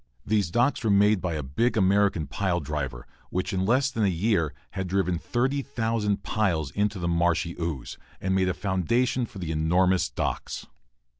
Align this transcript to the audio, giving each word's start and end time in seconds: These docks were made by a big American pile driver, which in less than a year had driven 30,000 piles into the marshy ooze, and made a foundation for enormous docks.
These 0.25 0.49
docks 0.49 0.83
were 0.83 0.89
made 0.89 1.21
by 1.21 1.35
a 1.35 1.43
big 1.43 1.77
American 1.77 2.25
pile 2.25 2.59
driver, 2.59 3.05
which 3.29 3.53
in 3.53 3.67
less 3.67 3.91
than 3.91 4.03
a 4.03 4.07
year 4.07 4.51
had 4.71 4.87
driven 4.87 5.19
30,000 5.19 6.23
piles 6.23 6.71
into 6.71 6.97
the 6.97 7.07
marshy 7.07 7.55
ooze, 7.59 7.99
and 8.19 8.33
made 8.33 8.49
a 8.49 8.55
foundation 8.55 9.27
for 9.27 9.39
enormous 9.43 10.09
docks. 10.09 10.65